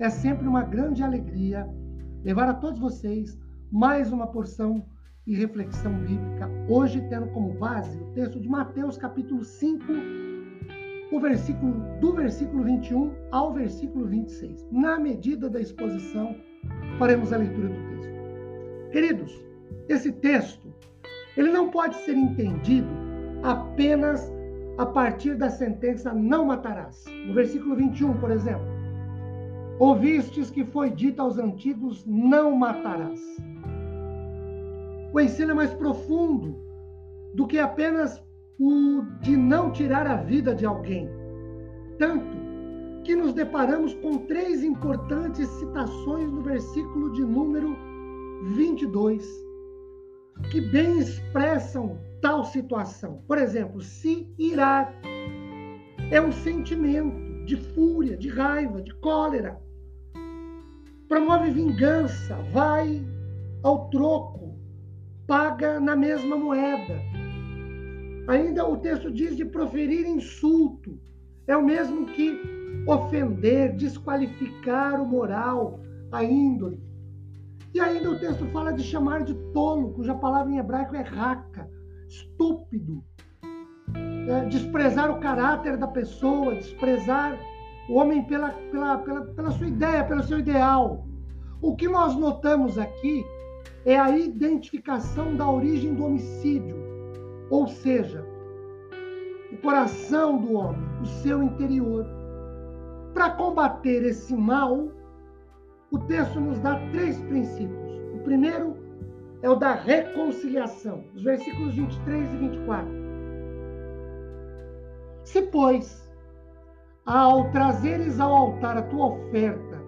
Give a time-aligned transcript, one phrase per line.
[0.00, 1.68] é sempre uma grande alegria
[2.24, 3.38] levar a todos vocês
[3.70, 4.86] mais uma porção
[5.26, 9.84] e reflexão bíblica, hoje tendo como base o texto de Mateus capítulo 5,
[11.12, 14.66] o versículo do versículo 21 ao versículo 26.
[14.72, 16.34] Na medida da exposição,
[16.98, 18.90] faremos a leitura do texto.
[18.92, 19.44] Queridos,
[19.90, 20.72] esse texto,
[21.36, 22.88] ele não pode ser entendido
[23.42, 24.32] apenas
[24.78, 27.04] a partir da sentença não matarás.
[27.26, 28.69] No versículo 21, por exemplo,
[29.80, 33.18] Ouvistes que foi dito aos antigos: não matarás.
[35.10, 36.54] O ensino é mais profundo
[37.34, 38.22] do que apenas
[38.58, 41.08] o de não tirar a vida de alguém.
[41.98, 42.36] Tanto
[43.04, 47.74] que nos deparamos com três importantes citações no versículo de número
[48.54, 49.26] 22,
[50.50, 53.22] que bem expressam tal situação.
[53.26, 54.94] Por exemplo, se irar
[56.10, 59.58] é um sentimento de fúria, de raiva, de cólera
[61.10, 63.04] promove vingança, vai
[63.64, 64.56] ao troco,
[65.26, 67.02] paga na mesma moeda.
[68.28, 70.96] Ainda o texto diz de proferir insulto,
[71.48, 72.40] é o mesmo que
[72.86, 75.80] ofender, desqualificar o moral,
[76.12, 76.80] a índole.
[77.74, 81.68] E ainda o texto fala de chamar de tolo, cuja palavra em hebraico é raca,
[82.08, 83.02] estúpido.
[84.28, 87.36] É, desprezar o caráter da pessoa, desprezar
[87.90, 91.04] o homem pela, pela, pela, pela sua ideia, pelo seu ideal.
[91.60, 93.26] O que nós notamos aqui
[93.84, 96.76] é a identificação da origem do homicídio,
[97.50, 98.24] ou seja,
[99.52, 102.06] o coração do homem, o seu interior.
[103.12, 104.88] Para combater esse mal,
[105.90, 107.90] o texto nos dá três princípios.
[108.14, 108.76] O primeiro
[109.42, 112.88] é o da reconciliação, os versículos 23 e 24.
[115.24, 116.09] Se, pois,
[117.06, 119.80] ao trazeres ao altar a tua oferta,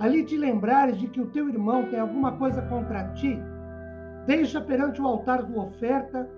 [0.00, 3.38] ali te lembrares de que o teu irmão tem alguma coisa contra ti,
[4.26, 6.28] deixa perante o altar a tua oferta,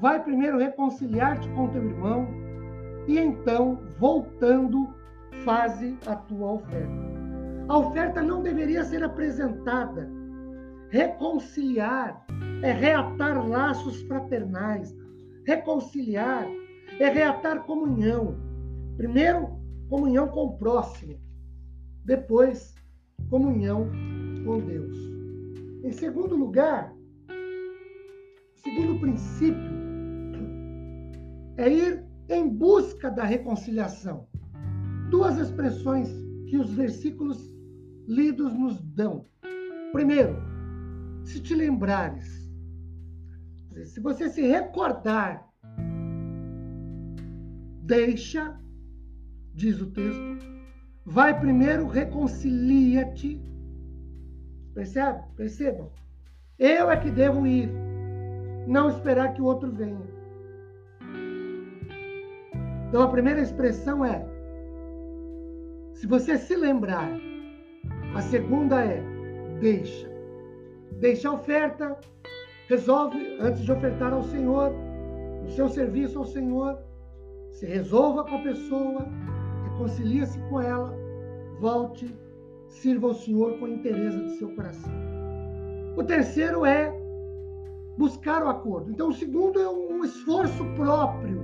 [0.00, 2.26] vai primeiro reconciliar-te com teu irmão,
[3.06, 4.88] e então, voltando,
[5.44, 7.10] faze a tua oferta.
[7.68, 10.10] A oferta não deveria ser apresentada.
[10.90, 12.24] Reconciliar
[12.62, 14.92] é reatar laços fraternais.
[15.46, 16.46] Reconciliar
[16.98, 18.36] é reatar comunhão.
[18.96, 21.18] Primeiro, comunhão com o próximo.
[22.04, 22.74] Depois,
[23.28, 23.90] comunhão
[24.44, 24.96] com Deus.
[25.84, 26.94] Em segundo lugar,
[28.56, 29.70] segundo princípio,
[31.56, 34.26] é ir em busca da reconciliação.
[35.10, 36.08] Duas expressões
[36.48, 37.38] que os versículos
[38.06, 39.26] lidos nos dão.
[39.92, 40.36] Primeiro,
[41.24, 42.50] se te lembrares,
[43.84, 45.48] se você se recordar,
[47.82, 48.58] deixa
[49.54, 50.38] diz o texto.
[51.04, 53.40] Vai primeiro, reconcilia-te.
[54.74, 55.20] Percebe?
[55.36, 55.90] Percebam?
[56.58, 57.70] Eu é que devo ir,
[58.66, 59.98] não esperar que o outro venha.
[62.88, 64.26] Então a primeira expressão é:
[65.94, 67.10] se você se lembrar.
[68.14, 69.02] A segunda é:
[69.60, 70.10] deixa.
[70.98, 71.96] Deixa a oferta,
[72.68, 74.72] resolve antes de ofertar ao Senhor,
[75.44, 76.78] o seu serviço ao Senhor,
[77.52, 79.06] se resolva com a pessoa,
[79.80, 80.94] reconcilia-se com ela,
[81.58, 82.14] volte,
[82.68, 84.92] sirva ao Senhor com a interesse do seu coração.
[85.96, 86.94] O terceiro é
[87.96, 88.90] buscar o acordo.
[88.90, 91.42] Então, o segundo é um esforço próprio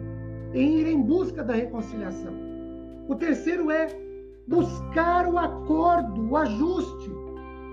[0.54, 2.34] em ir em busca da reconciliação.
[3.08, 3.88] O terceiro é
[4.46, 7.10] buscar o acordo, o ajuste.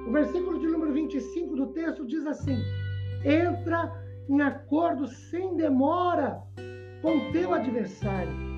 [0.08, 2.58] O versículo de número 25 do texto diz assim:
[3.24, 3.92] entra
[4.30, 6.42] em acordo sem demora
[7.02, 8.53] com teu adversário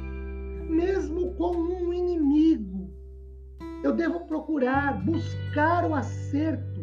[0.75, 2.89] mesmo com um inimigo.
[3.83, 6.81] Eu devo procurar, buscar o acerto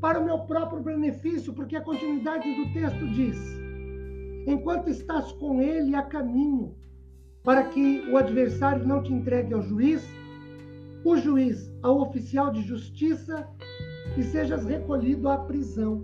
[0.00, 3.36] para o meu próprio benefício, porque a continuidade do texto diz:
[4.46, 6.74] enquanto estás com ele a caminho,
[7.42, 10.04] para que o adversário não te entregue ao juiz,
[11.04, 13.48] o juiz ao oficial de justiça
[14.16, 16.02] e sejas recolhido à prisão.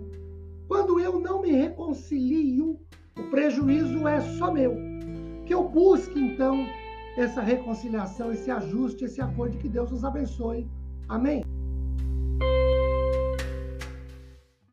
[0.67, 2.79] Quando eu não me reconcilio,
[3.17, 4.75] o prejuízo é só meu.
[5.45, 6.65] Que eu busque, então,
[7.17, 9.57] essa reconciliação, esse ajuste, esse acordo.
[9.57, 10.67] Que Deus nos abençoe.
[11.07, 11.43] Amém?